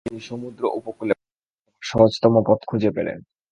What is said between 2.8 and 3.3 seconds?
পেলেন।